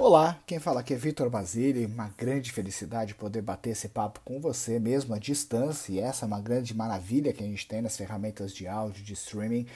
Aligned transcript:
Olá, 0.00 0.38
quem 0.46 0.60
fala 0.60 0.78
aqui 0.78 0.94
é 0.94 0.96
Vitor 0.96 1.28
Basile, 1.28 1.84
uma 1.84 2.14
grande 2.16 2.52
felicidade 2.52 3.16
poder 3.16 3.42
bater 3.42 3.70
esse 3.70 3.88
papo 3.88 4.20
com 4.24 4.40
você 4.40 4.78
mesmo 4.78 5.12
à 5.12 5.18
distância, 5.18 5.92
e 5.92 5.98
essa 5.98 6.24
é 6.24 6.28
uma 6.28 6.40
grande 6.40 6.72
maravilha 6.72 7.32
que 7.32 7.42
a 7.42 7.46
gente 7.46 7.66
tem 7.66 7.82
nas 7.82 7.96
ferramentas 7.96 8.54
de 8.54 8.68
áudio, 8.68 9.02
de 9.02 9.14
streaming. 9.14 9.66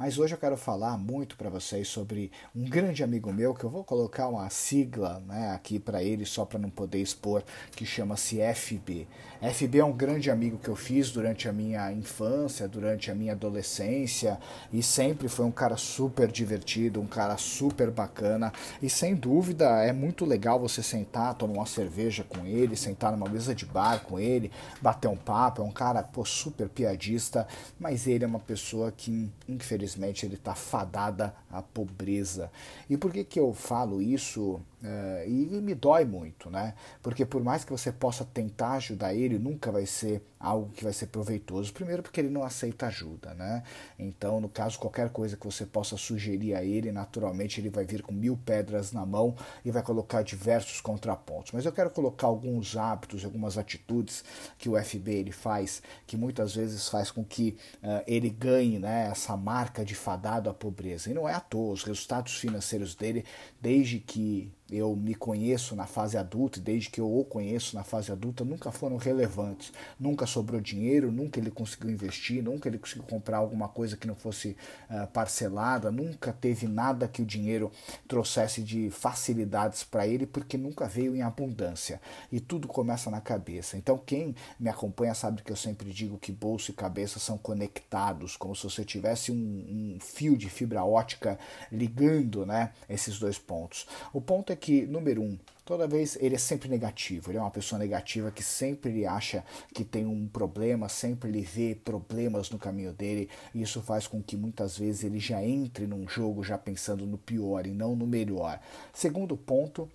Mas 0.00 0.16
hoje 0.16 0.32
eu 0.32 0.38
quero 0.38 0.56
falar 0.56 0.96
muito 0.96 1.36
para 1.36 1.50
vocês 1.50 1.86
sobre 1.86 2.32
um 2.56 2.64
grande 2.64 3.04
amigo 3.04 3.30
meu, 3.30 3.54
que 3.54 3.64
eu 3.64 3.68
vou 3.68 3.84
colocar 3.84 4.28
uma 4.28 4.48
sigla 4.48 5.22
né, 5.26 5.50
aqui 5.50 5.78
para 5.78 6.02
ele, 6.02 6.24
só 6.24 6.46
para 6.46 6.58
não 6.58 6.70
poder 6.70 7.02
expor, 7.02 7.42
que 7.72 7.84
chama-se 7.84 8.38
FB. 8.54 9.06
FB 9.42 9.78
é 9.78 9.84
um 9.84 9.92
grande 9.92 10.30
amigo 10.30 10.56
que 10.56 10.70
eu 10.70 10.76
fiz 10.76 11.10
durante 11.10 11.50
a 11.50 11.52
minha 11.52 11.92
infância, 11.92 12.66
durante 12.66 13.10
a 13.10 13.14
minha 13.14 13.32
adolescência, 13.32 14.38
e 14.72 14.82
sempre 14.82 15.28
foi 15.28 15.44
um 15.44 15.50
cara 15.50 15.76
super 15.76 16.32
divertido, 16.32 16.98
um 16.98 17.06
cara 17.06 17.36
super 17.36 17.90
bacana, 17.90 18.54
e 18.80 18.88
sem 18.88 19.14
dúvida 19.14 19.66
é 19.84 19.92
muito 19.92 20.24
legal 20.24 20.58
você 20.58 20.82
sentar, 20.82 21.34
tomar 21.34 21.52
uma 21.52 21.66
cerveja 21.66 22.24
com 22.24 22.46
ele, 22.46 22.74
sentar 22.74 23.12
numa 23.12 23.28
mesa 23.28 23.54
de 23.54 23.66
bar 23.66 24.00
com 24.00 24.18
ele, 24.18 24.50
bater 24.80 25.08
um 25.08 25.16
papo, 25.16 25.60
é 25.60 25.64
um 25.66 25.70
cara 25.70 26.02
pô, 26.02 26.24
super 26.24 26.70
piadista, 26.70 27.46
mas 27.78 28.06
ele 28.06 28.24
é 28.24 28.26
uma 28.26 28.40
pessoa 28.40 28.90
que, 28.90 29.30
infelizmente, 29.46 29.89
infelizmente 29.90 30.24
ele 30.24 30.34
está 30.34 30.54
fadada 30.54 31.34
à 31.50 31.60
pobreza. 31.62 32.50
E 32.88 32.96
por 32.96 33.12
que, 33.12 33.24
que 33.24 33.40
eu 33.40 33.52
falo 33.52 34.00
isso? 34.00 34.60
Uh, 34.82 35.28
e 35.28 35.60
me 35.60 35.74
dói 35.74 36.06
muito, 36.06 36.48
né? 36.48 36.74
Porque 37.02 37.26
por 37.26 37.44
mais 37.44 37.64
que 37.64 37.70
você 37.70 37.92
possa 37.92 38.24
tentar 38.24 38.72
ajudar 38.72 39.12
ele, 39.12 39.38
nunca 39.38 39.70
vai 39.70 39.84
ser 39.84 40.22
algo 40.40 40.70
que 40.72 40.82
vai 40.82 40.92
ser 40.94 41.08
proveitoso. 41.08 41.70
Primeiro, 41.70 42.02
porque 42.02 42.18
ele 42.18 42.30
não 42.30 42.42
aceita 42.42 42.86
ajuda, 42.86 43.34
né? 43.34 43.62
Então, 43.98 44.40
no 44.40 44.48
caso, 44.48 44.78
qualquer 44.78 45.10
coisa 45.10 45.36
que 45.36 45.44
você 45.44 45.66
possa 45.66 45.98
sugerir 45.98 46.54
a 46.54 46.64
ele, 46.64 46.90
naturalmente 46.90 47.60
ele 47.60 47.68
vai 47.68 47.84
vir 47.84 48.00
com 48.00 48.12
mil 48.12 48.38
pedras 48.38 48.90
na 48.90 49.04
mão 49.04 49.36
e 49.62 49.70
vai 49.70 49.82
colocar 49.82 50.22
diversos 50.22 50.80
contrapontos. 50.80 51.52
Mas 51.52 51.66
eu 51.66 51.72
quero 51.72 51.90
colocar 51.90 52.28
alguns 52.28 52.74
hábitos, 52.74 53.22
algumas 53.22 53.58
atitudes 53.58 54.24
que 54.56 54.70
o 54.70 54.82
FB 54.82 55.12
ele 55.12 55.32
faz, 55.32 55.82
que 56.06 56.16
muitas 56.16 56.54
vezes 56.54 56.88
faz 56.88 57.10
com 57.10 57.22
que 57.22 57.58
uh, 57.82 58.02
ele 58.06 58.30
ganhe 58.30 58.78
né, 58.78 59.08
essa 59.10 59.36
marca 59.36 59.84
de 59.84 59.94
fadado 59.94 60.48
à 60.48 60.54
pobreza. 60.54 61.10
E 61.10 61.14
não 61.14 61.28
é 61.28 61.34
à 61.34 61.40
toa, 61.40 61.74
os 61.74 61.84
resultados 61.84 62.36
financeiros 62.36 62.94
dele, 62.94 63.26
desde 63.60 63.98
que 63.98 64.50
eu 64.70 64.94
me 64.94 65.14
conheço 65.14 65.74
na 65.74 65.86
fase 65.86 66.16
adulta, 66.16 66.60
desde 66.60 66.90
que 66.90 67.00
eu 67.00 67.18
o 67.18 67.24
conheço 67.24 67.74
na 67.74 67.82
fase 67.82 68.12
adulta, 68.12 68.44
nunca 68.44 68.70
foram 68.70 68.96
relevantes. 68.96 69.72
Nunca 69.98 70.26
sobrou 70.26 70.60
dinheiro, 70.60 71.10
nunca 71.10 71.40
ele 71.40 71.50
conseguiu 71.50 71.90
investir, 71.90 72.42
nunca 72.42 72.68
ele 72.68 72.78
conseguiu 72.78 73.04
comprar 73.04 73.38
alguma 73.38 73.68
coisa 73.68 73.96
que 73.96 74.06
não 74.06 74.14
fosse 74.14 74.56
uh, 74.90 75.06
parcelada, 75.08 75.90
nunca 75.90 76.32
teve 76.32 76.68
nada 76.68 77.08
que 77.08 77.22
o 77.22 77.26
dinheiro 77.26 77.70
trouxesse 78.06 78.62
de 78.62 78.90
facilidades 78.90 79.82
para 79.82 80.06
ele, 80.06 80.26
porque 80.26 80.56
nunca 80.56 80.86
veio 80.86 81.16
em 81.16 81.22
abundância. 81.22 82.00
E 82.30 82.38
tudo 82.38 82.68
começa 82.68 83.10
na 83.10 83.20
cabeça. 83.20 83.76
Então, 83.76 83.98
quem 83.98 84.34
me 84.58 84.68
acompanha 84.68 85.14
sabe 85.14 85.42
que 85.42 85.50
eu 85.50 85.56
sempre 85.56 85.92
digo 85.92 86.18
que 86.18 86.30
bolso 86.30 86.70
e 86.70 86.74
cabeça 86.74 87.18
são 87.18 87.36
conectados, 87.36 88.36
como 88.36 88.54
se 88.54 88.64
você 88.64 88.84
tivesse 88.84 89.32
um, 89.32 89.34
um 89.34 89.98
fio 90.00 90.36
de 90.36 90.48
fibra 90.48 90.84
ótica 90.84 91.38
ligando 91.72 92.46
né, 92.46 92.72
esses 92.88 93.18
dois 93.18 93.38
pontos. 93.38 93.86
O 94.12 94.20
ponto 94.20 94.52
é 94.52 94.56
que, 94.60 94.86
número 94.86 95.22
um, 95.22 95.38
toda 95.64 95.88
vez 95.88 96.16
ele 96.20 96.34
é 96.34 96.38
sempre 96.38 96.68
negativo. 96.68 97.30
Ele 97.30 97.38
é 97.38 97.40
uma 97.40 97.50
pessoa 97.50 97.78
negativa 97.78 98.30
que 98.30 98.42
sempre 98.42 99.06
acha 99.06 99.44
que 99.74 99.84
tem 99.84 100.06
um 100.06 100.28
problema, 100.28 100.88
sempre 100.88 101.30
ele 101.30 101.42
vê 101.42 101.74
problemas 101.74 102.50
no 102.50 102.58
caminho 102.58 102.92
dele, 102.92 103.28
e 103.54 103.62
isso 103.62 103.80
faz 103.80 104.06
com 104.06 104.22
que 104.22 104.36
muitas 104.36 104.76
vezes 104.76 105.04
ele 105.04 105.18
já 105.18 105.42
entre 105.42 105.86
num 105.86 106.06
jogo 106.06 106.44
já 106.44 106.58
pensando 106.58 107.06
no 107.06 107.16
pior 107.16 107.66
e 107.66 107.70
não 107.70 107.96
no 107.96 108.06
melhor. 108.06 108.60
Segundo 108.92 109.36
ponto, 109.36 109.88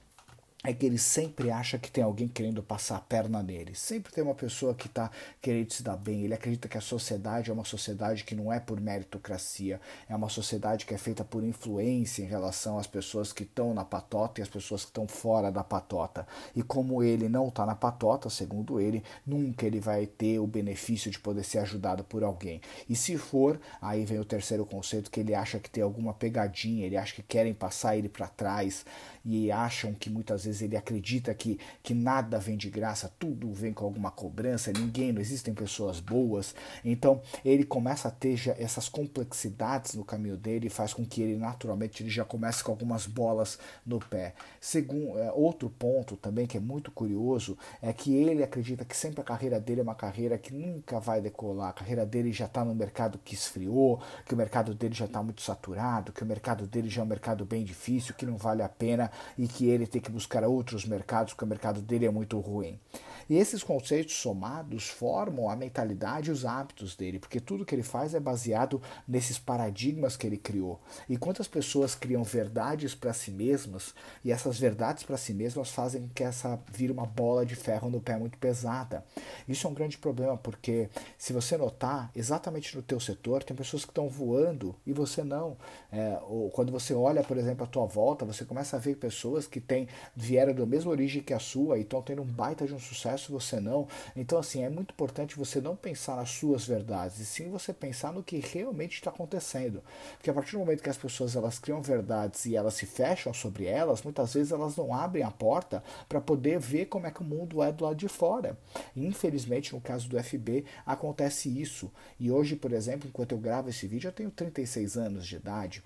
é 0.65 0.73
que 0.73 0.85
ele 0.85 0.97
sempre 0.97 1.51
acha 1.51 1.77
que 1.77 1.91
tem 1.91 2.03
alguém 2.03 2.27
querendo 2.27 2.63
passar 2.63 2.97
a 2.97 3.01
perna 3.01 3.41
nele. 3.43 3.75
Sempre 3.75 4.11
tem 4.11 4.23
uma 4.23 4.35
pessoa 4.35 4.73
que 4.73 4.87
está 4.87 5.11
querendo 5.41 5.71
se 5.71 5.83
dar 5.83 5.95
bem. 5.95 6.23
Ele 6.23 6.33
acredita 6.33 6.67
que 6.67 6.77
a 6.77 6.81
sociedade 6.81 7.49
é 7.49 7.53
uma 7.53 7.65
sociedade 7.65 8.23
que 8.23 8.35
não 8.35 8.51
é 8.51 8.59
por 8.59 8.79
meritocracia, 8.79 9.79
é 10.09 10.15
uma 10.15 10.29
sociedade 10.29 10.85
que 10.85 10.93
é 10.93 10.97
feita 10.97 11.23
por 11.23 11.43
influência 11.43 12.23
em 12.23 12.27
relação 12.27 12.77
às 12.77 12.87
pessoas 12.87 13.31
que 13.31 13.43
estão 13.43 13.73
na 13.73 13.85
patota 13.85 14.41
e 14.41 14.43
as 14.43 14.49
pessoas 14.49 14.81
que 14.81 14.89
estão 14.89 15.07
fora 15.07 15.51
da 15.51 15.63
patota. 15.63 16.27
E 16.55 16.63
como 16.63 17.03
ele 17.03 17.29
não 17.29 17.49
está 17.49 17.65
na 17.65 17.75
patota, 17.75 18.29
segundo 18.29 18.79
ele, 18.79 19.03
nunca 19.25 19.65
ele 19.65 19.79
vai 19.79 20.05
ter 20.05 20.39
o 20.39 20.47
benefício 20.47 21.11
de 21.11 21.19
poder 21.19 21.43
ser 21.43 21.59
ajudado 21.59 22.03
por 22.03 22.23
alguém. 22.23 22.61
E 22.89 22.95
se 22.95 23.17
for, 23.17 23.59
aí 23.81 24.05
vem 24.05 24.19
o 24.19 24.25
terceiro 24.25 24.65
conceito 24.65 25.11
que 25.11 25.19
ele 25.19 25.35
acha 25.35 25.59
que 25.59 25.69
tem 25.69 25.83
alguma 25.83 26.13
pegadinha, 26.13 26.85
ele 26.85 26.97
acha 26.97 27.13
que 27.13 27.23
querem 27.23 27.53
passar 27.53 27.95
ele 27.97 28.09
para 28.09 28.27
trás 28.27 28.85
e 29.25 29.51
acham 29.51 29.93
que 29.93 30.09
muitas 30.09 30.45
vezes 30.45 30.61
ele 30.61 30.77
acredita 30.77 31.33
que, 31.33 31.59
que 31.81 31.93
nada 31.93 32.37
vem 32.37 32.55
de 32.55 32.69
graça, 32.69 33.11
tudo 33.17 33.51
vem 33.51 33.73
com 33.73 33.83
alguma 33.83 34.11
cobrança, 34.11 34.71
ninguém, 34.71 35.11
não 35.11 35.21
existem 35.21 35.53
pessoas 35.53 35.99
boas. 35.99 36.53
Então 36.83 37.21
ele 37.43 37.63
começa 37.63 38.07
a 38.07 38.11
ter 38.11 38.37
já 38.37 38.55
essas 38.59 38.87
complexidades 38.87 39.95
no 39.95 40.05
caminho 40.05 40.37
dele 40.37 40.67
e 40.67 40.69
faz 40.69 40.93
com 40.93 41.03
que 41.03 41.21
ele 41.21 41.37
naturalmente 41.37 42.03
ele 42.03 42.09
já 42.09 42.23
comece 42.23 42.63
com 42.63 42.71
algumas 42.71 43.07
bolas 43.07 43.57
no 43.85 43.99
pé. 43.99 44.35
Segundo, 44.61 45.17
é, 45.17 45.31
outro 45.31 45.69
ponto 45.69 46.15
também 46.15 46.45
que 46.45 46.57
é 46.57 46.59
muito 46.59 46.91
curioso 46.91 47.57
é 47.81 47.91
que 47.91 48.15
ele 48.15 48.43
acredita 48.43 48.85
que 48.85 48.95
sempre 48.95 49.21
a 49.21 49.23
carreira 49.23 49.59
dele 49.59 49.79
é 49.79 49.83
uma 49.83 49.95
carreira 49.95 50.37
que 50.37 50.53
nunca 50.53 50.99
vai 50.99 51.21
decolar, 51.21 51.69
a 51.69 51.73
carreira 51.73 52.05
dele 52.05 52.31
já 52.31 52.45
está 52.45 52.63
no 52.63 52.75
mercado 52.75 53.19
que 53.23 53.33
esfriou, 53.33 54.01
que 54.25 54.33
o 54.33 54.37
mercado 54.37 54.75
dele 54.75 54.93
já 54.93 55.05
está 55.05 55.23
muito 55.23 55.41
saturado, 55.41 56.11
que 56.11 56.23
o 56.23 56.25
mercado 56.25 56.67
dele 56.67 56.89
já 56.89 57.01
é 57.01 57.05
um 57.05 57.07
mercado 57.07 57.45
bem 57.45 57.63
difícil, 57.63 58.13
que 58.13 58.25
não 58.25 58.37
vale 58.37 58.61
a 58.61 58.69
pena 58.69 59.11
e 59.37 59.47
que 59.47 59.67
ele 59.67 59.87
tem 59.87 60.01
que 60.01 60.11
buscar 60.11 60.43
outros 60.43 60.85
mercados, 60.85 61.33
porque 61.33 61.45
o 61.45 61.47
mercado 61.47 61.81
dele 61.81 62.05
é 62.05 62.11
muito 62.11 62.39
ruim. 62.39 62.79
E 63.27 63.37
esses 63.37 63.63
conceitos 63.63 64.15
somados 64.15 64.87
formam 64.87 65.49
a 65.49 65.55
mentalidade 65.55 66.29
e 66.29 66.31
os 66.31 66.45
hábitos 66.45 66.95
dele, 66.95 67.17
porque 67.17 67.39
tudo 67.39 67.65
que 67.65 67.73
ele 67.73 67.81
faz 67.81 68.13
é 68.13 68.19
baseado 68.19 68.81
nesses 69.07 69.39
paradigmas 69.39 70.15
que 70.15 70.27
ele 70.27 70.37
criou. 70.37 70.79
E 71.09 71.17
quantas 71.17 71.47
pessoas 71.47 71.95
criam 71.95 72.23
verdades 72.23 72.93
para 72.93 73.13
si 73.13 73.31
mesmas, 73.31 73.95
e 74.23 74.31
essas 74.31 74.59
verdades 74.59 75.03
para 75.03 75.17
si 75.17 75.33
mesmas 75.33 75.71
fazem 75.71 76.07
que 76.13 76.23
essa 76.23 76.59
vire 76.71 76.91
uma 76.91 77.05
bola 77.05 77.45
de 77.45 77.55
ferro 77.55 77.89
no 77.89 77.99
pé 77.99 78.15
muito 78.15 78.37
pesada. 78.37 79.03
Isso 79.47 79.65
é 79.65 79.69
um 79.69 79.73
grande 79.73 79.97
problema, 79.97 80.37
porque 80.37 80.89
se 81.17 81.33
você 81.33 81.57
notar, 81.57 82.11
exatamente 82.15 82.75
no 82.75 82.83
teu 82.83 82.99
setor, 82.99 83.43
tem 83.43 83.55
pessoas 83.55 83.83
que 83.83 83.91
estão 83.91 84.07
voando 84.07 84.75
e 84.85 84.93
você 84.93 85.23
não. 85.23 85.57
É, 85.91 86.19
ou 86.27 86.51
quando 86.51 86.71
você 86.71 86.93
olha, 86.93 87.23
por 87.23 87.37
exemplo, 87.37 87.63
a 87.63 87.67
tua 87.67 87.85
volta, 87.85 88.23
você 88.23 88.45
começa 88.45 88.77
a 88.77 88.79
ver 88.79 88.97
pessoas 89.05 89.45
que 89.45 89.61
têm 89.61 89.87
vieram 90.15 90.51
da 90.51 90.65
mesma 90.65 90.89
origem 90.89 91.21
que 91.21 91.31
a 91.31 91.37
sua 91.37 91.77
e 91.77 91.81
estão 91.81 92.01
tendo 92.01 92.23
um 92.23 92.25
baita 92.25 92.65
de 92.65 92.73
um 92.73 92.79
sucesso, 92.79 93.31
você 93.31 93.59
não. 93.59 93.87
Então, 94.15 94.39
assim, 94.39 94.63
é 94.63 94.69
muito 94.69 94.93
importante 94.95 95.37
você 95.37 95.61
não 95.61 95.75
pensar 95.75 96.15
nas 96.15 96.31
suas 96.31 96.65
verdades, 96.65 97.19
e 97.19 97.25
sim 97.25 97.51
você 97.51 97.71
pensar 97.71 98.11
no 98.11 98.23
que 98.23 98.37
realmente 98.39 98.95
está 98.95 99.11
acontecendo. 99.11 99.83
Porque 100.17 100.31
a 100.31 100.33
partir 100.33 100.53
do 100.53 100.59
momento 100.59 100.81
que 100.81 100.89
as 100.89 100.97
pessoas 100.97 101.35
elas 101.35 101.59
criam 101.59 101.83
verdades 101.83 102.47
e 102.47 102.55
elas 102.55 102.73
se 102.73 102.87
fecham 102.87 103.31
sobre 103.31 103.65
elas, 103.65 104.01
muitas 104.01 104.33
vezes 104.33 104.51
elas 104.51 104.75
não 104.75 104.91
abrem 104.91 105.23
a 105.23 105.29
porta 105.29 105.83
para 106.09 106.19
poder 106.19 106.59
ver 106.59 106.87
como 106.87 107.05
é 107.05 107.11
que 107.11 107.21
o 107.21 107.25
mundo 107.25 107.61
é 107.61 107.71
do 107.71 107.83
lado 107.83 107.95
de 107.95 108.07
fora. 108.07 108.57
E, 108.95 109.05
infelizmente, 109.05 109.75
no 109.75 109.81
caso 109.81 110.09
do 110.09 110.17
FB, 110.17 110.65
acontece 110.83 111.47
isso. 111.47 111.91
E 112.19 112.31
hoje, 112.31 112.55
por 112.55 112.71
exemplo, 112.71 113.07
enquanto 113.07 113.33
eu 113.33 113.37
gravo 113.37 113.69
esse 113.69 113.85
vídeo, 113.85 114.07
eu 114.07 114.13
tenho 114.13 114.31
36 114.31 114.97
anos 114.97 115.27
de 115.27 115.35
idade. 115.35 115.83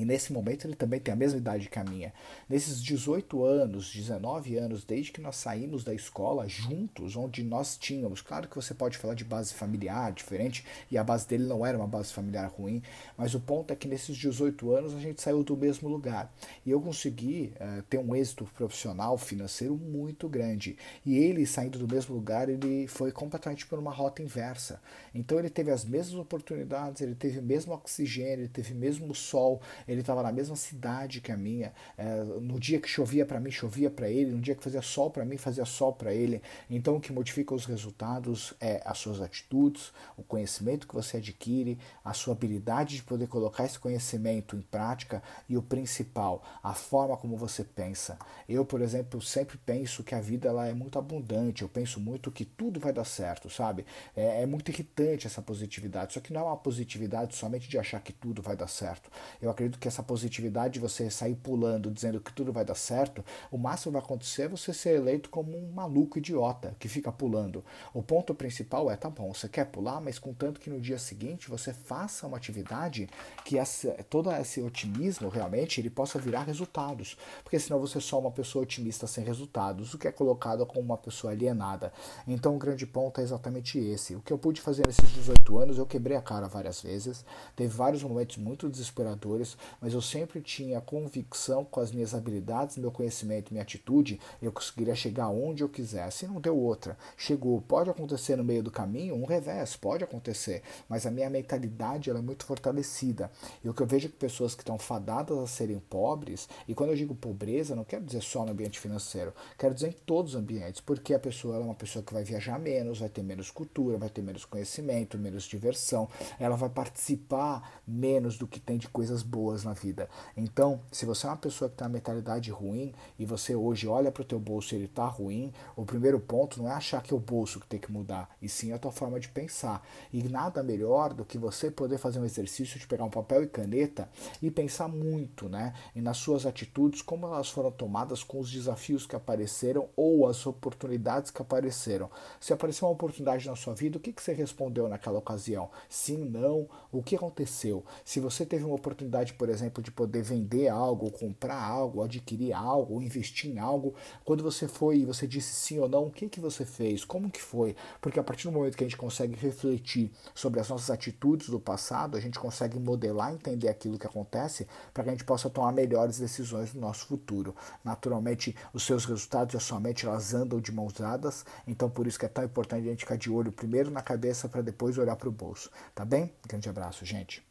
E 0.00 0.04
nesse 0.06 0.32
momento 0.32 0.66
ele 0.66 0.74
também 0.74 0.98
tem 0.98 1.12
a 1.12 1.16
mesma 1.16 1.38
idade 1.38 1.68
que 1.68 1.78
a 1.78 1.84
minha. 1.84 2.10
Nesses 2.48 2.82
18 2.82 3.44
anos, 3.44 3.92
19 3.92 4.56
anos, 4.56 4.82
desde 4.82 5.12
que 5.12 5.20
nós 5.20 5.36
saímos 5.36 5.84
da 5.84 5.92
escola 5.92 6.48
juntos, 6.48 7.16
onde 7.16 7.42
nós 7.42 7.76
tínhamos, 7.76 8.22
claro 8.22 8.48
que 8.48 8.56
você 8.56 8.72
pode 8.72 8.96
falar 8.96 9.12
de 9.12 9.24
base 9.24 9.52
familiar 9.52 10.10
diferente, 10.12 10.64
e 10.90 10.96
a 10.96 11.04
base 11.04 11.28
dele 11.28 11.44
não 11.44 11.66
era 11.66 11.76
uma 11.76 11.86
base 11.86 12.14
familiar 12.14 12.48
ruim, 12.48 12.82
mas 13.14 13.34
o 13.34 13.40
ponto 13.40 13.74
é 13.74 13.76
que 13.76 13.86
nesses 13.86 14.16
18 14.16 14.72
anos 14.74 14.94
a 14.94 14.98
gente 14.98 15.20
saiu 15.20 15.44
do 15.44 15.54
mesmo 15.54 15.86
lugar. 15.86 16.32
E 16.64 16.70
eu 16.70 16.80
consegui 16.80 17.52
uh, 17.56 17.82
ter 17.82 17.98
um 17.98 18.16
êxito 18.16 18.48
profissional, 18.56 19.18
financeiro 19.18 19.76
muito 19.76 20.30
grande. 20.30 20.78
E 21.04 21.18
ele, 21.18 21.44
saindo 21.44 21.78
do 21.78 21.92
mesmo 21.92 22.14
lugar, 22.14 22.48
ele 22.48 22.86
foi 22.86 23.12
completamente 23.12 23.66
por 23.66 23.78
uma 23.78 23.92
rota 23.92 24.22
inversa. 24.22 24.80
Então 25.14 25.38
ele 25.38 25.50
teve 25.50 25.70
as 25.70 25.84
mesmas 25.84 26.18
oportunidades, 26.18 27.02
ele 27.02 27.14
teve 27.14 27.38
o 27.38 27.42
mesmo 27.42 27.74
oxigênio, 27.74 28.44
ele 28.44 28.48
teve 28.48 28.72
o 28.72 28.76
mesmo 28.76 29.14
sol 29.14 29.60
ele 29.90 30.02
estava 30.02 30.22
na 30.22 30.30
mesma 30.30 30.54
cidade 30.54 31.20
que 31.20 31.32
a 31.32 31.36
minha. 31.36 31.72
É, 31.98 32.22
no 32.40 32.60
dia 32.60 32.80
que 32.80 32.88
chovia 32.88 33.26
para 33.26 33.40
mim, 33.40 33.50
chovia 33.50 33.90
para 33.90 34.08
ele. 34.08 34.30
No 34.30 34.40
dia 34.40 34.54
que 34.54 34.62
fazia 34.62 34.80
sol 34.80 35.10
para 35.10 35.24
mim, 35.24 35.36
fazia 35.36 35.64
sol 35.64 35.92
para 35.92 36.14
ele. 36.14 36.40
Então, 36.70 36.96
o 36.96 37.00
que 37.00 37.12
modifica 37.12 37.52
os 37.52 37.64
resultados 37.64 38.54
é 38.60 38.80
as 38.84 38.98
suas 38.98 39.20
atitudes, 39.20 39.92
o 40.16 40.22
conhecimento 40.22 40.86
que 40.86 40.94
você 40.94 41.16
adquire, 41.16 41.76
a 42.04 42.12
sua 42.12 42.34
habilidade 42.34 42.96
de 42.96 43.02
poder 43.02 43.26
colocar 43.26 43.64
esse 43.64 43.80
conhecimento 43.80 44.54
em 44.54 44.60
prática 44.60 45.20
e 45.48 45.56
o 45.56 45.62
principal, 45.62 46.44
a 46.62 46.72
forma 46.72 47.16
como 47.16 47.36
você 47.36 47.64
pensa. 47.64 48.16
Eu, 48.48 48.64
por 48.64 48.80
exemplo, 48.80 49.20
sempre 49.20 49.58
penso 49.58 50.04
que 50.04 50.14
a 50.14 50.20
vida 50.20 50.48
ela 50.48 50.68
é 50.68 50.72
muito 50.72 51.00
abundante. 51.00 51.62
Eu 51.62 51.68
penso 51.68 51.98
muito 51.98 52.30
que 52.30 52.44
tudo 52.44 52.78
vai 52.78 52.92
dar 52.92 53.04
certo, 53.04 53.50
sabe? 53.50 53.84
É, 54.14 54.42
é 54.42 54.46
muito 54.46 54.70
irritante 54.70 55.26
essa 55.26 55.42
positividade. 55.42 56.14
Só 56.14 56.20
que 56.20 56.32
não 56.32 56.42
é 56.42 56.44
uma 56.44 56.56
positividade 56.56 57.34
somente 57.34 57.68
de 57.68 57.76
achar 57.76 58.00
que 58.00 58.12
tudo 58.12 58.40
vai 58.40 58.56
dar 58.56 58.68
certo. 58.68 59.10
Eu 59.42 59.50
acredito 59.50 59.69
que 59.78 59.88
essa 59.88 60.02
positividade 60.02 60.74
de 60.74 60.80
você 60.80 61.10
sair 61.10 61.34
pulando, 61.34 61.90
dizendo 61.90 62.20
que 62.20 62.32
tudo 62.32 62.52
vai 62.52 62.64
dar 62.64 62.74
certo, 62.74 63.24
o 63.50 63.58
máximo 63.58 63.92
que 63.92 63.98
vai 63.98 64.02
acontecer 64.02 64.42
é 64.42 64.48
você 64.48 64.72
ser 64.72 64.96
eleito 64.96 65.30
como 65.30 65.56
um 65.56 65.72
maluco 65.72 66.18
idiota 66.18 66.74
que 66.78 66.88
fica 66.88 67.10
pulando. 67.12 67.64
O 67.92 68.02
ponto 68.02 68.34
principal 68.34 68.90
é, 68.90 68.96
tá 68.96 69.10
bom, 69.10 69.32
você 69.32 69.48
quer 69.48 69.66
pular, 69.66 70.00
mas 70.00 70.18
contanto 70.18 70.60
que 70.60 70.70
no 70.70 70.80
dia 70.80 70.98
seguinte 70.98 71.48
você 71.48 71.72
faça 71.72 72.26
uma 72.26 72.36
atividade 72.36 73.08
que 73.44 73.58
essa, 73.58 73.90
todo 74.08 74.30
esse 74.32 74.60
otimismo 74.60 75.28
realmente 75.28 75.80
ele 75.80 75.90
possa 75.90 76.18
virar 76.18 76.42
resultados. 76.42 77.16
Porque 77.42 77.58
senão 77.58 77.78
você 77.80 77.98
é 77.98 78.00
só 78.00 78.18
uma 78.18 78.30
pessoa 78.30 78.62
otimista 78.62 79.06
sem 79.06 79.24
resultados, 79.24 79.94
o 79.94 79.98
que 79.98 80.08
é 80.08 80.12
colocado 80.12 80.64
como 80.66 80.80
uma 80.80 80.96
pessoa 80.96 81.32
alienada. 81.32 81.92
Então 82.26 82.54
o 82.54 82.58
grande 82.58 82.86
ponto 82.86 83.20
é 83.20 83.24
exatamente 83.24 83.78
esse. 83.78 84.14
O 84.14 84.20
que 84.20 84.32
eu 84.32 84.38
pude 84.38 84.60
fazer 84.60 84.86
nesses 84.86 85.10
18 85.10 85.58
anos, 85.58 85.78
eu 85.78 85.86
quebrei 85.86 86.16
a 86.16 86.22
cara 86.22 86.48
várias 86.48 86.80
vezes, 86.80 87.24
teve 87.56 87.72
vários 87.74 88.02
momentos 88.02 88.36
muito 88.36 88.68
desesperadores, 88.68 89.56
mas 89.80 89.94
eu 89.94 90.02
sempre 90.02 90.40
tinha 90.40 90.80
convicção 90.80 91.64
com 91.64 91.80
as 91.80 91.92
minhas 91.92 92.14
habilidades, 92.14 92.76
meu 92.76 92.90
conhecimento, 92.90 93.52
minha 93.52 93.62
atitude, 93.62 94.20
eu 94.40 94.52
conseguiria 94.52 94.94
chegar 94.94 95.28
onde 95.28 95.62
eu 95.62 95.68
quisesse. 95.68 96.24
E 96.24 96.28
não 96.28 96.40
deu 96.40 96.56
outra. 96.56 96.96
Chegou, 97.16 97.60
pode 97.60 97.90
acontecer 97.90 98.36
no 98.36 98.44
meio 98.44 98.62
do 98.62 98.70
caminho, 98.70 99.14
um 99.14 99.24
revés, 99.24 99.76
pode 99.76 100.04
acontecer, 100.04 100.62
mas 100.88 101.06
a 101.06 101.10
minha 101.10 101.30
mentalidade 101.30 102.10
ela 102.10 102.18
é 102.18 102.22
muito 102.22 102.44
fortalecida. 102.44 103.30
E 103.62 103.68
o 103.68 103.74
que 103.74 103.82
eu 103.82 103.86
vejo 103.86 104.06
é 104.06 104.10
que 104.10 104.16
pessoas 104.16 104.54
que 104.54 104.62
estão 104.62 104.78
fadadas 104.78 105.36
a 105.38 105.46
serem 105.46 105.78
pobres, 105.78 106.48
e 106.66 106.74
quando 106.74 106.90
eu 106.90 106.96
digo 106.96 107.14
pobreza, 107.14 107.76
não 107.76 107.84
quero 107.84 108.04
dizer 108.04 108.22
só 108.22 108.44
no 108.44 108.52
ambiente 108.52 108.78
financeiro, 108.78 109.32
quero 109.58 109.74
dizer 109.74 109.88
em 109.88 109.92
todos 109.92 110.34
os 110.34 110.40
ambientes, 110.40 110.80
porque 110.80 111.14
a 111.14 111.18
pessoa 111.18 111.56
é 111.56 111.58
uma 111.58 111.74
pessoa 111.74 112.02
que 112.02 112.12
vai 112.12 112.24
viajar 112.24 112.58
menos, 112.58 113.00
vai 113.00 113.08
ter 113.08 113.22
menos 113.22 113.50
cultura, 113.50 113.98
vai 113.98 114.08
ter 114.08 114.22
menos 114.22 114.44
conhecimento, 114.44 115.18
menos 115.18 115.44
diversão, 115.44 116.08
ela 116.38 116.56
vai 116.56 116.68
participar 116.68 117.82
menos 117.86 118.38
do 118.38 118.46
que 118.46 118.60
tem 118.60 118.78
de 118.78 118.88
coisas 118.88 119.22
boas 119.50 119.64
na 119.64 119.72
vida. 119.72 120.08
Então, 120.36 120.80
se 120.92 121.04
você 121.04 121.26
é 121.26 121.30
uma 121.30 121.36
pessoa 121.36 121.68
que 121.68 121.76
tem 121.76 121.86
uma 121.86 121.92
mentalidade 121.92 122.50
ruim 122.50 122.94
e 123.18 123.24
você 123.24 123.54
hoje 123.54 123.88
olha 123.88 124.12
para 124.12 124.22
o 124.22 124.24
teu 124.24 124.38
bolso 124.38 124.74
e 124.74 124.78
ele 124.78 124.84
está 124.84 125.06
ruim, 125.06 125.52
o 125.74 125.84
primeiro 125.84 126.20
ponto 126.20 126.62
não 126.62 126.70
é 126.70 126.72
achar 126.72 127.02
que 127.02 127.12
é 127.12 127.16
o 127.16 127.20
bolso 127.20 127.58
que 127.58 127.66
tem 127.66 127.80
que 127.80 127.90
mudar, 127.90 128.30
e 128.40 128.48
sim 128.48 128.72
a 128.72 128.78
tua 128.78 128.92
forma 128.92 129.18
de 129.18 129.28
pensar. 129.28 129.84
E 130.12 130.22
nada 130.22 130.62
melhor 130.62 131.12
do 131.12 131.24
que 131.24 131.36
você 131.36 131.70
poder 131.70 131.98
fazer 131.98 132.20
um 132.20 132.24
exercício 132.24 132.78
de 132.78 132.86
pegar 132.86 133.04
um 133.04 133.10
papel 133.10 133.42
e 133.42 133.48
caneta 133.48 134.08
e 134.40 134.50
pensar 134.50 134.88
muito, 134.88 135.48
né, 135.48 135.74
e 135.94 136.00
nas 136.00 136.18
suas 136.18 136.46
atitudes, 136.46 137.02
como 137.02 137.26
elas 137.26 137.50
foram 137.50 137.72
tomadas 137.72 138.22
com 138.22 138.38
os 138.38 138.50
desafios 138.50 139.06
que 139.06 139.16
apareceram 139.16 139.88
ou 139.96 140.28
as 140.28 140.46
oportunidades 140.46 141.30
que 141.30 141.42
apareceram. 141.42 142.08
Se 142.38 142.52
apareceu 142.52 142.86
uma 142.86 142.94
oportunidade 142.94 143.48
na 143.48 143.56
sua 143.56 143.74
vida, 143.74 143.98
o 143.98 144.00
que, 144.00 144.12
que 144.12 144.22
você 144.22 144.32
respondeu 144.32 144.88
naquela 144.88 145.18
ocasião? 145.18 145.70
Sim, 145.88 146.18
não, 146.18 146.68
o 146.92 147.02
que 147.02 147.16
aconteceu? 147.16 147.84
Se 148.04 148.20
você 148.20 148.46
teve 148.46 148.64
uma 148.64 148.74
oportunidade, 148.74 149.34
por 149.40 149.48
exemplo, 149.48 149.82
de 149.82 149.90
poder 149.90 150.22
vender 150.22 150.68
algo, 150.68 151.10
comprar 151.10 151.58
algo, 151.58 152.02
adquirir 152.02 152.52
algo, 152.52 153.00
investir 153.00 153.50
em 153.50 153.58
algo, 153.58 153.94
quando 154.22 154.42
você 154.42 154.68
foi 154.68 154.98
e 154.98 155.06
você 155.06 155.26
disse 155.26 155.54
sim 155.54 155.78
ou 155.78 155.88
não, 155.88 156.08
o 156.08 156.10
que, 156.10 156.28
que 156.28 156.38
você 156.38 156.62
fez? 156.62 157.06
Como 157.06 157.30
que 157.30 157.40
foi? 157.40 157.74
Porque 158.02 158.20
a 158.20 158.22
partir 158.22 158.48
do 158.48 158.52
momento 158.52 158.76
que 158.76 158.84
a 158.84 158.86
gente 158.86 158.98
consegue 158.98 159.34
refletir 159.34 160.12
sobre 160.34 160.60
as 160.60 160.68
nossas 160.68 160.90
atitudes 160.90 161.48
do 161.48 161.58
passado, 161.58 162.18
a 162.18 162.20
gente 162.20 162.38
consegue 162.38 162.78
modelar, 162.78 163.32
entender 163.32 163.68
aquilo 163.68 163.98
que 163.98 164.06
acontece 164.06 164.68
para 164.92 165.04
que 165.04 165.08
a 165.08 165.12
gente 165.14 165.24
possa 165.24 165.48
tomar 165.48 165.72
melhores 165.72 166.18
decisões 166.18 166.74
no 166.74 166.82
nosso 166.82 167.06
futuro. 167.06 167.56
Naturalmente, 167.82 168.54
os 168.74 168.82
seus 168.82 169.06
resultados 169.06 169.54
e 169.54 169.56
a 169.56 169.60
sua 169.60 169.80
mente 169.80 170.04
elas 170.04 170.34
andam 170.34 170.60
de 170.60 170.70
mãos 170.70 170.92
dadas, 170.92 171.46
então 171.66 171.88
por 171.88 172.06
isso 172.06 172.18
que 172.18 172.26
é 172.26 172.28
tão 172.28 172.44
importante 172.44 172.86
a 172.86 172.90
gente 172.90 173.06
ficar 173.06 173.16
de 173.16 173.30
olho 173.30 173.50
primeiro 173.50 173.90
na 173.90 174.02
cabeça 174.02 174.50
para 174.50 174.60
depois 174.60 174.98
olhar 174.98 175.16
para 175.16 175.30
o 175.30 175.32
bolso. 175.32 175.70
Tá 175.94 176.04
bem? 176.04 176.30
Grande 176.46 176.68
abraço, 176.68 177.06
gente. 177.06 177.49